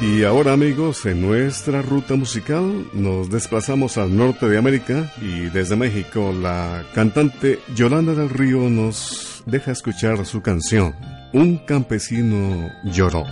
Y 0.00 0.24
ahora 0.24 0.52
amigos, 0.52 1.06
en 1.06 1.22
nuestra 1.22 1.82
ruta 1.82 2.16
musical 2.16 2.86
nos 2.92 3.30
desplazamos 3.30 3.98
al 3.98 4.16
norte 4.16 4.48
de 4.48 4.58
América 4.58 5.12
y 5.20 5.42
desde 5.50 5.76
México 5.76 6.32
la 6.32 6.84
cantante 6.94 7.60
Yolanda 7.74 8.14
del 8.14 8.30
Río 8.30 8.68
nos 8.68 9.42
deja 9.46 9.72
escuchar 9.72 10.24
su 10.26 10.42
canción, 10.42 10.94
Un 11.32 11.58
campesino 11.58 12.70
lloró. 12.84 13.24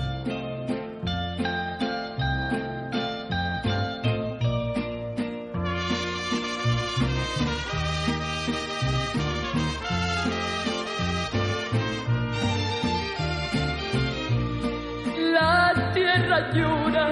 llora, 16.52 17.06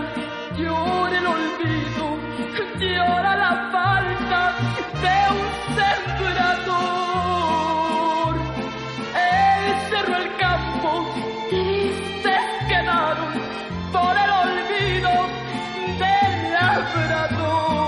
llora 0.56 1.18
el 1.18 1.26
olvido, 1.26 2.06
llora 2.78 3.36
la 3.36 3.52
falta 3.72 4.40
de 5.02 5.16
un 5.38 5.48
sembrador. 5.76 6.74
Él 9.14 9.64
cerró 9.90 10.14
el 10.16 10.28
campo, 10.36 10.90
tristes 11.50 12.46
quedaron 12.68 13.32
por 13.92 14.14
el 14.24 14.30
olvido 14.44 15.12
del 16.02 16.32
labrador. 16.56 17.82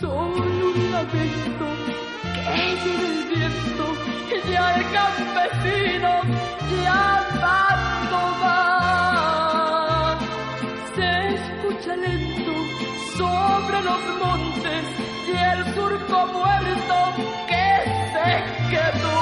Solo 0.00 0.64
un 0.74 0.78
lamento 0.92 1.66
que 2.34 2.42
lleva 2.82 3.06
el 3.08 3.18
viento 3.32 3.84
y 4.48 4.54
al 4.54 4.78
campesino. 4.92 6.15
entre 13.76 13.90
los 13.90 14.02
montes 14.18 14.84
y 15.26 15.30
el 15.32 15.74
surco 15.74 16.26
muerto 16.26 16.96
que 17.46 17.66
se 18.12 18.28
quedó. 18.70 19.16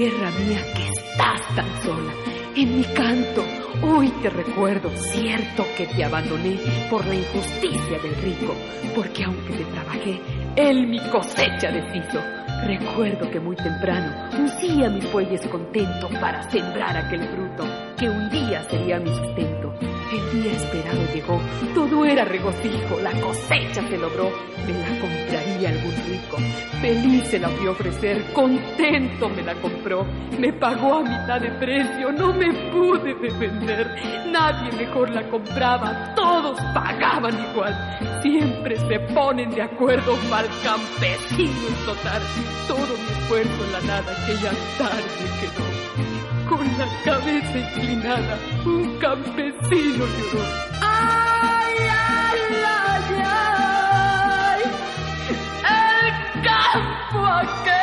Tierra 0.00 0.30
mía 0.30 0.64
que 0.74 0.88
estás 0.88 1.54
tan 1.54 1.82
sola, 1.82 2.14
en 2.56 2.78
mi 2.78 2.84
canto, 2.84 3.44
hoy 3.82 4.08
te 4.22 4.30
recuerdo, 4.30 4.88
cierto 4.96 5.66
que 5.76 5.86
te 5.88 6.02
abandoné 6.02 6.56
por 6.88 7.04
la 7.04 7.16
injusticia 7.16 7.98
del 7.98 8.14
rico, 8.22 8.54
porque 8.94 9.24
aunque 9.24 9.52
te 9.52 9.64
trabajé, 9.66 10.18
él 10.56 10.86
mi 10.86 11.00
cosecha 11.10 11.70
deshizo. 11.70 12.18
Recuerdo 12.64 13.30
que 13.30 13.40
muy 13.40 13.56
temprano 13.56 14.30
uncía 14.38 14.88
mis 14.88 15.12
bueyes 15.12 15.46
contento 15.48 16.08
para 16.18 16.48
sembrar 16.50 16.96
aquel 16.96 17.22
fruto 17.28 17.64
que 17.98 18.08
un 18.08 18.30
día 18.30 18.39
sería 18.68 18.98
mi 18.98 19.10
sustento. 19.14 19.72
El 20.12 20.42
día 20.42 20.52
esperado 20.52 21.00
llegó, 21.14 21.40
todo 21.72 22.04
era 22.04 22.24
regocijo, 22.24 22.98
la 23.00 23.12
cosecha 23.20 23.80
se 23.88 23.96
logró, 23.96 24.28
me 24.66 24.72
la 24.72 25.00
compraría 25.00 25.68
algún 25.68 25.94
rico. 26.08 26.36
Feliz 26.80 27.28
se 27.28 27.38
la 27.38 27.48
vio 27.48 27.70
ofrecer, 27.70 28.24
contento 28.32 29.28
me 29.28 29.42
la 29.42 29.54
compró, 29.54 30.04
me 30.36 30.52
pagó 30.52 30.96
a 30.96 31.02
mitad 31.02 31.40
de 31.40 31.50
precio, 31.52 32.10
no 32.10 32.32
me 32.32 32.52
pude 32.72 33.14
defender. 33.14 33.86
Nadie 34.26 34.72
mejor 34.72 35.10
la 35.10 35.22
compraba, 35.28 36.12
todos 36.16 36.58
pagaban 36.74 37.38
igual. 37.52 38.20
Siempre 38.20 38.76
se 38.88 38.98
ponen 39.14 39.50
de 39.50 39.62
acuerdo, 39.62 40.16
mal 40.28 40.46
campesino 40.64 41.68
total. 41.86 42.20
Todo 42.66 42.96
mi 42.98 43.12
esfuerzo 43.12 43.64
en 43.64 43.72
la 43.72 43.80
nada 43.82 44.26
que 44.26 44.34
ya 44.34 44.50
tarde 44.76 45.02
quedó 45.40 45.69
con 46.50 46.66
la 46.78 46.86
cabeza 47.04 47.58
inclinada, 47.58 48.36
un 48.66 48.98
campesino 48.98 50.04
lloró. 50.04 50.44
¡Ay, 50.82 51.76
ay, 51.78 52.40
ay, 52.66 53.22
ay! 54.44 54.62
El 55.62 56.42
campo 56.42 57.24
aquel 57.24 57.79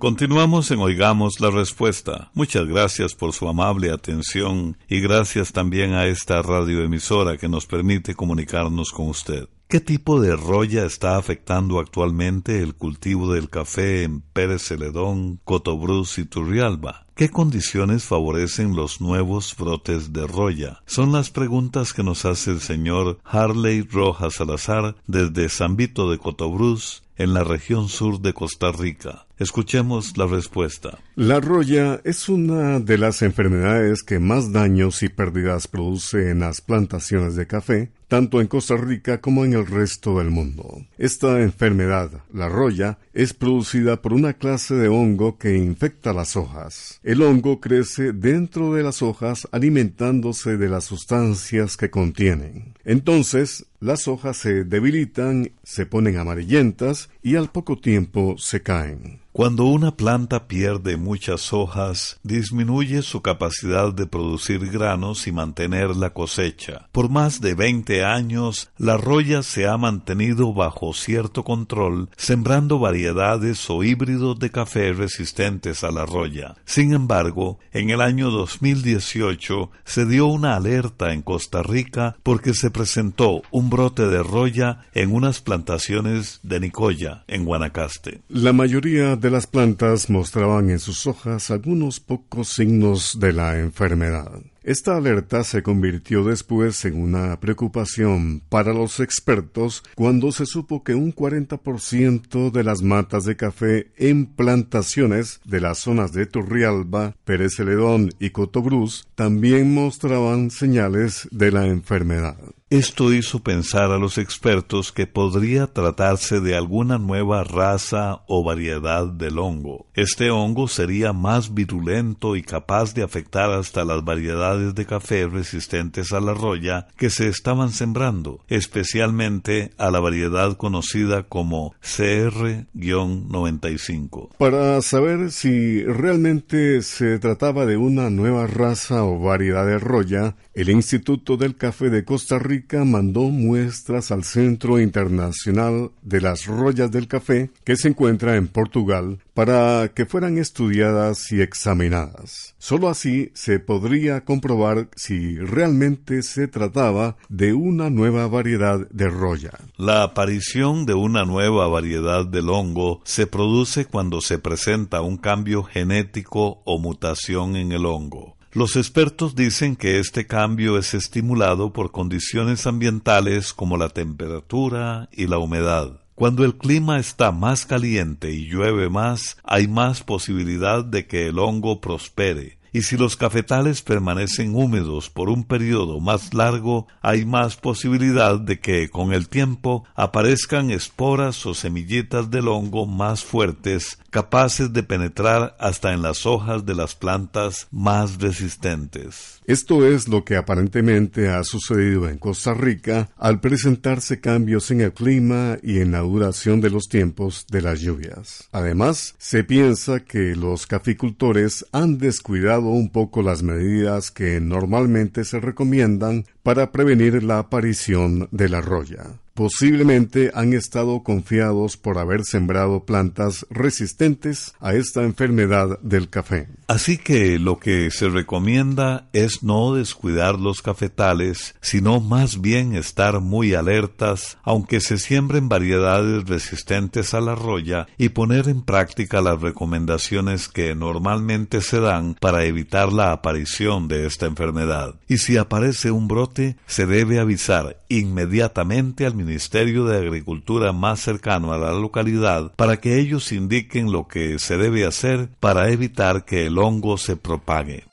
Continuamos 0.00 0.70
en 0.70 0.78
Oigamos 0.78 1.40
la 1.40 1.50
Respuesta. 1.50 2.30
Muchas 2.32 2.66
gracias 2.66 3.14
por 3.14 3.34
su 3.34 3.46
amable 3.46 3.92
atención 3.92 4.78
y 4.88 5.00
gracias 5.00 5.52
también 5.52 5.92
a 5.92 6.06
esta 6.06 6.40
radioemisora 6.40 7.36
que 7.36 7.50
nos 7.50 7.66
permite 7.66 8.14
comunicarnos 8.14 8.92
con 8.92 9.10
usted. 9.10 9.46
¿Qué 9.68 9.78
tipo 9.78 10.18
de 10.18 10.36
roya 10.36 10.86
está 10.86 11.18
afectando 11.18 11.78
actualmente 11.78 12.62
el 12.62 12.74
cultivo 12.74 13.30
del 13.34 13.50
café 13.50 14.04
en 14.04 14.22
Pérez 14.22 14.62
Celedón, 14.62 15.38
Cotobruz 15.44 16.18
y 16.18 16.24
Turrialba? 16.24 17.04
¿Qué 17.20 17.28
condiciones 17.28 18.04
favorecen 18.04 18.74
los 18.74 19.02
nuevos 19.02 19.54
brotes 19.54 20.14
de 20.14 20.26
roya? 20.26 20.80
Son 20.86 21.12
las 21.12 21.28
preguntas 21.28 21.92
que 21.92 22.02
nos 22.02 22.24
hace 22.24 22.50
el 22.50 22.60
señor 22.60 23.18
Harley 23.24 23.82
Rojas 23.82 24.36
Salazar 24.36 24.96
desde 25.06 25.50
San 25.50 25.76
Vito 25.76 26.10
de 26.10 26.16
Cotobruz, 26.16 27.02
en 27.18 27.34
la 27.34 27.44
región 27.44 27.90
sur 27.90 28.22
de 28.22 28.32
Costa 28.32 28.72
Rica. 28.72 29.26
Escuchemos 29.38 30.16
la 30.16 30.24
respuesta. 30.24 30.98
La 31.14 31.40
roya 31.40 32.00
es 32.04 32.30
una 32.30 32.80
de 32.80 32.96
las 32.96 33.20
enfermedades 33.20 34.02
que 34.02 34.18
más 34.18 34.50
daños 34.52 35.02
y 35.02 35.10
pérdidas 35.10 35.68
produce 35.68 36.30
en 36.30 36.40
las 36.40 36.62
plantaciones 36.62 37.36
de 37.36 37.46
café, 37.46 37.92
tanto 38.10 38.40
en 38.40 38.48
Costa 38.48 38.76
Rica 38.76 39.20
como 39.20 39.44
en 39.44 39.52
el 39.52 39.64
resto 39.64 40.18
del 40.18 40.30
mundo. 40.30 40.84
Esta 40.98 41.40
enfermedad, 41.42 42.10
la 42.34 42.48
roya, 42.48 42.98
es 43.14 43.34
producida 43.34 44.02
por 44.02 44.12
una 44.12 44.32
clase 44.32 44.74
de 44.74 44.88
hongo 44.88 45.38
que 45.38 45.56
infecta 45.56 46.12
las 46.12 46.36
hojas. 46.36 46.98
El 47.04 47.22
hongo 47.22 47.60
crece 47.60 48.12
dentro 48.12 48.74
de 48.74 48.82
las 48.82 49.00
hojas 49.00 49.46
alimentándose 49.52 50.56
de 50.56 50.68
las 50.68 50.86
sustancias 50.86 51.76
que 51.76 51.90
contienen. 51.90 52.74
Entonces, 52.84 53.66
las 53.78 54.08
hojas 54.08 54.36
se 54.38 54.64
debilitan, 54.64 55.52
se 55.62 55.86
ponen 55.86 56.16
amarillentas 56.16 57.10
y 57.22 57.36
al 57.36 57.52
poco 57.52 57.78
tiempo 57.78 58.34
se 58.38 58.60
caen. 58.60 59.19
Cuando 59.32 59.66
una 59.66 59.92
planta 59.92 60.48
pierde 60.48 60.96
muchas 60.96 61.52
hojas, 61.52 62.18
disminuye 62.24 63.00
su 63.02 63.22
capacidad 63.22 63.92
de 63.92 64.06
producir 64.06 64.68
granos 64.70 65.28
y 65.28 65.32
mantener 65.32 65.94
la 65.94 66.10
cosecha. 66.10 66.88
Por 66.90 67.10
más 67.10 67.40
de 67.40 67.54
20 67.54 68.04
años, 68.04 68.70
la 68.76 68.96
roya 68.96 69.44
se 69.44 69.68
ha 69.68 69.76
mantenido 69.76 70.52
bajo 70.52 70.92
cierto 70.94 71.44
control, 71.44 72.08
sembrando 72.16 72.80
variedades 72.80 73.70
o 73.70 73.84
híbridos 73.84 74.36
de 74.40 74.50
café 74.50 74.92
resistentes 74.92 75.84
a 75.84 75.92
la 75.92 76.04
roya. 76.06 76.56
Sin 76.64 76.92
embargo, 76.92 77.60
en 77.72 77.90
el 77.90 78.00
año 78.00 78.30
2018 78.30 79.70
se 79.84 80.06
dio 80.06 80.26
una 80.26 80.56
alerta 80.56 81.12
en 81.12 81.22
Costa 81.22 81.62
Rica 81.62 82.16
porque 82.24 82.52
se 82.52 82.72
presentó 82.72 83.42
un 83.52 83.70
brote 83.70 84.08
de 84.08 84.24
roya 84.24 84.80
en 84.92 85.14
unas 85.14 85.40
plantaciones 85.40 86.40
de 86.42 86.58
Nicoya, 86.58 87.22
en 87.28 87.44
Guanacaste. 87.44 88.22
La 88.28 88.52
mayoría 88.52 89.19
de 89.20 89.30
las 89.30 89.46
plantas 89.46 90.08
mostraban 90.08 90.70
en 90.70 90.78
sus 90.78 91.06
hojas 91.06 91.50
algunos 91.50 92.00
pocos 92.00 92.48
signos 92.48 93.18
de 93.20 93.32
la 93.32 93.58
enfermedad. 93.58 94.40
Esta 94.62 94.96
alerta 94.96 95.42
se 95.44 95.62
convirtió 95.62 96.22
después 96.24 96.84
en 96.84 97.00
una 97.00 97.38
preocupación 97.40 98.42
para 98.48 98.72
los 98.72 99.00
expertos 99.00 99.82
cuando 99.94 100.32
se 100.32 100.46
supo 100.46 100.84
que 100.84 100.94
un 100.94 101.14
40% 101.14 102.50
de 102.50 102.64
las 102.64 102.82
matas 102.82 103.24
de 103.24 103.36
café 103.36 103.90
en 103.96 104.26
plantaciones 104.26 105.40
de 105.44 105.60
las 105.60 105.78
zonas 105.78 106.12
de 106.12 106.26
Turrialba, 106.26 107.14
Pérez 107.24 107.54
Celedón 107.56 108.10
y 108.18 108.30
Cotobruz 108.30 109.06
también 109.14 109.72
mostraban 109.72 110.50
señales 110.50 111.28
de 111.30 111.52
la 111.52 111.66
enfermedad. 111.66 112.36
Esto 112.70 113.12
hizo 113.12 113.42
pensar 113.42 113.90
a 113.90 113.98
los 113.98 114.16
expertos 114.16 114.92
que 114.92 115.08
podría 115.08 115.66
tratarse 115.66 116.38
de 116.38 116.54
alguna 116.54 116.98
nueva 116.98 117.42
raza 117.42 118.22
o 118.28 118.44
variedad 118.44 119.08
del 119.08 119.40
hongo. 119.40 119.88
Este 119.94 120.30
hongo 120.30 120.68
sería 120.68 121.12
más 121.12 121.52
virulento 121.52 122.36
y 122.36 122.42
capaz 122.42 122.94
de 122.94 123.02
afectar 123.02 123.50
hasta 123.50 123.84
las 123.84 124.04
variedades 124.04 124.76
de 124.76 124.86
café 124.86 125.26
resistentes 125.26 126.12
a 126.12 126.20
la 126.20 126.32
roya 126.32 126.86
que 126.96 127.10
se 127.10 127.26
estaban 127.26 127.70
sembrando, 127.70 128.44
especialmente 128.46 129.72
a 129.76 129.90
la 129.90 129.98
variedad 129.98 130.56
conocida 130.56 131.24
como 131.24 131.74
CR-95. 131.82 134.28
Para 134.38 134.80
saber 134.80 135.32
si 135.32 135.82
realmente 135.82 136.82
se 136.82 137.18
trataba 137.18 137.66
de 137.66 137.76
una 137.76 138.10
nueva 138.10 138.46
raza 138.46 139.02
o 139.02 139.18
variedad 139.18 139.66
de 139.66 139.80
roya, 139.80 140.36
el 140.54 140.70
Instituto 140.70 141.36
del 141.36 141.56
Café 141.56 141.90
de 141.90 142.04
Costa 142.04 142.38
Rica 142.38 142.59
mandó 142.84 143.22
muestras 143.22 144.10
al 144.10 144.24
Centro 144.24 144.80
Internacional 144.80 145.90
de 146.02 146.20
las 146.20 146.46
Rollas 146.46 146.90
del 146.90 147.08
Café, 147.08 147.50
que 147.64 147.76
se 147.76 147.88
encuentra 147.88 148.36
en 148.36 148.48
Portugal, 148.48 149.18
para 149.34 149.88
que 149.94 150.06
fueran 150.06 150.38
estudiadas 150.38 151.32
y 151.32 151.40
examinadas. 151.40 152.54
Solo 152.58 152.88
así 152.88 153.30
se 153.34 153.58
podría 153.58 154.24
comprobar 154.24 154.88
si 154.96 155.36
realmente 155.36 156.22
se 156.22 156.48
trataba 156.48 157.16
de 157.28 157.52
una 157.54 157.90
nueva 157.90 158.26
variedad 158.28 158.88
de 158.90 159.08
roya. 159.08 159.52
La 159.76 160.02
aparición 160.02 160.86
de 160.86 160.94
una 160.94 161.24
nueva 161.24 161.68
variedad 161.68 162.26
del 162.26 162.48
hongo 162.48 163.00
se 163.04 163.26
produce 163.26 163.86
cuando 163.86 164.20
se 164.20 164.38
presenta 164.38 165.00
un 165.00 165.16
cambio 165.16 165.62
genético 165.62 166.62
o 166.64 166.78
mutación 166.78 167.56
en 167.56 167.72
el 167.72 167.86
hongo. 167.86 168.36
Los 168.52 168.74
expertos 168.74 169.36
dicen 169.36 169.76
que 169.76 170.00
este 170.00 170.26
cambio 170.26 170.76
es 170.76 170.92
estimulado 170.92 171.72
por 171.72 171.92
condiciones 171.92 172.66
ambientales 172.66 173.52
como 173.52 173.76
la 173.76 173.90
temperatura 173.90 175.08
y 175.12 175.28
la 175.28 175.38
humedad. 175.38 176.00
Cuando 176.16 176.44
el 176.44 176.56
clima 176.56 176.98
está 176.98 177.30
más 177.30 177.64
caliente 177.64 178.32
y 178.32 178.48
llueve 178.48 178.90
más, 178.90 179.36
hay 179.44 179.68
más 179.68 180.02
posibilidad 180.02 180.84
de 180.84 181.06
que 181.06 181.28
el 181.28 181.38
hongo 181.38 181.80
prospere 181.80 182.58
y 182.72 182.82
si 182.82 182.96
los 182.96 183.16
cafetales 183.16 183.82
permanecen 183.82 184.54
húmedos 184.54 185.10
por 185.10 185.28
un 185.28 185.44
periodo 185.44 186.00
más 186.00 186.34
largo, 186.34 186.86
hay 187.02 187.24
más 187.24 187.56
posibilidad 187.56 188.38
de 188.38 188.60
que 188.60 188.88
con 188.90 189.12
el 189.12 189.28
tiempo 189.28 189.84
aparezcan 189.94 190.70
esporas 190.70 191.44
o 191.46 191.54
semillitas 191.54 192.30
del 192.30 192.48
hongo 192.48 192.86
más 192.86 193.24
fuertes, 193.24 193.98
capaces 194.10 194.72
de 194.72 194.82
penetrar 194.82 195.56
hasta 195.58 195.92
en 195.92 196.02
las 196.02 196.26
hojas 196.26 196.66
de 196.66 196.74
las 196.74 196.94
plantas 196.94 197.68
más 197.70 198.20
resistentes. 198.20 199.40
Esto 199.46 199.86
es 199.86 200.08
lo 200.08 200.24
que 200.24 200.36
aparentemente 200.36 201.28
ha 201.28 201.42
sucedido 201.44 202.08
en 202.08 202.18
Costa 202.18 202.54
Rica 202.54 203.10
al 203.16 203.40
presentarse 203.40 204.20
cambios 204.20 204.70
en 204.70 204.80
el 204.80 204.92
clima 204.92 205.58
y 205.62 205.80
en 205.80 205.92
la 205.92 206.00
duración 206.00 206.60
de 206.60 206.70
los 206.70 206.88
tiempos 206.88 207.46
de 207.50 207.62
las 207.62 207.80
lluvias. 207.80 208.48
Además, 208.52 209.14
se 209.18 209.44
piensa 209.44 210.00
que 210.00 210.36
los 210.36 210.66
caficultores 210.66 211.66
han 211.72 211.98
descuidado 211.98 212.68
un 212.68 212.90
poco 212.90 213.22
las 213.22 213.42
medidas 213.42 214.10
que 214.10 214.40
normalmente 214.40 215.24
se 215.24 215.40
recomiendan 215.40 216.26
para 216.42 216.72
prevenir 216.72 217.22
la 217.22 217.38
aparición 217.38 218.28
de 218.30 218.48
la 218.48 218.60
roya. 218.60 219.19
Posiblemente 219.34 220.30
han 220.34 220.52
estado 220.52 221.02
confiados 221.02 221.76
por 221.76 221.98
haber 221.98 222.24
sembrado 222.24 222.84
plantas 222.84 223.46
resistentes 223.50 224.52
a 224.60 224.74
esta 224.74 225.02
enfermedad 225.02 225.78
del 225.80 226.08
café. 226.10 226.48
Así 226.68 226.98
que 226.98 227.38
lo 227.38 227.58
que 227.58 227.90
se 227.90 228.08
recomienda 228.08 229.08
es 229.12 229.42
no 229.42 229.74
descuidar 229.74 230.38
los 230.38 230.62
cafetales, 230.62 231.54
sino 231.60 232.00
más 232.00 232.40
bien 232.40 232.74
estar 232.74 233.20
muy 233.20 233.54
alertas, 233.54 234.38
aunque 234.42 234.80
se 234.80 234.98
siembren 234.98 235.48
variedades 235.48 236.28
resistentes 236.28 237.14
a 237.14 237.20
la 237.20 237.34
roya, 237.34 237.86
y 237.98 238.10
poner 238.10 238.48
en 238.48 238.62
práctica 238.62 239.20
las 239.20 239.40
recomendaciones 239.40 240.48
que 240.48 240.74
normalmente 240.74 241.60
se 241.60 241.80
dan 241.80 242.14
para 242.20 242.44
evitar 242.44 242.92
la 242.92 243.12
aparición 243.12 243.88
de 243.88 244.06
esta 244.06 244.26
enfermedad. 244.26 244.94
Y 245.08 245.18
si 245.18 245.36
aparece 245.36 245.90
un 245.90 246.08
brote, 246.08 246.56
se 246.66 246.86
debe 246.86 247.18
avisar 247.18 247.80
inmediatamente 247.88 249.06
al 249.06 249.14
Ministerio 249.24 249.84
de 249.84 249.98
Agricultura 249.98 250.72
más 250.72 251.00
cercano 251.00 251.52
a 251.52 251.58
la 251.58 251.72
localidad 251.72 252.52
para 252.56 252.78
que 252.78 252.98
ellos 252.98 253.32
indiquen 253.32 253.92
lo 253.92 254.08
que 254.08 254.38
se 254.38 254.56
debe 254.56 254.86
hacer 254.86 255.28
para 255.40 255.70
evitar 255.70 256.24
que 256.24 256.46
el 256.46 256.58
hongo 256.58 256.96
se 256.98 257.16
propague. 257.16 257.84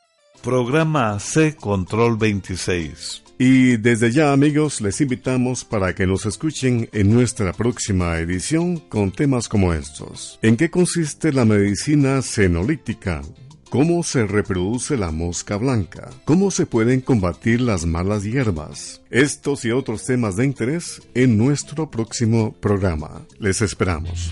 Programa 0.42 1.20
C 1.20 1.56
Control 1.56 2.18
26. 2.18 3.24
Y 3.40 3.78
desde 3.78 4.12
ya 4.12 4.34
amigos 4.34 4.82
les 4.82 5.00
invitamos 5.00 5.64
para 5.64 5.94
que 5.94 6.08
nos 6.08 6.26
escuchen 6.26 6.90
en 6.92 7.14
nuestra 7.14 7.54
próxima 7.54 8.18
edición 8.18 8.78
con 8.78 9.12
temas 9.12 9.48
como 9.48 9.74
estos. 9.74 10.40
¿En 10.42 10.58
qué 10.58 10.72
consiste 10.72 11.32
la 11.32 11.46
medicina 11.46 12.24
senolítica? 12.24 13.22
¿Cómo 13.70 14.02
se 14.02 14.26
reproduce 14.26 14.96
la 14.96 15.12
mosca 15.12 15.58
blanca? 15.58 16.10
¿Cómo 16.24 16.52
se 16.52 16.66
pueden 16.66 17.02
combatir 17.02 17.60
las 17.60 17.86
malas 17.86 18.24
hierbas? 18.24 19.02
Estos 19.10 19.66
y 19.66 19.72
otros 19.72 20.06
temas 20.06 20.38
de 20.38 20.46
interés 20.46 21.02
en 21.14 21.38
nuestro 21.38 21.92
próximo 21.92 22.54
programa. 22.54 23.24
Les 23.40 23.62
esperamos. 23.62 24.32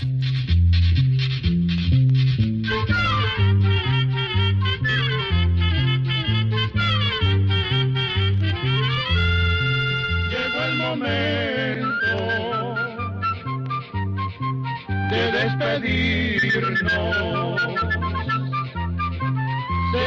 Llegó 10.30 10.62
el 10.64 10.76
momento 10.78 12.74
de 15.10 15.32
despedirnos. 15.32 17.45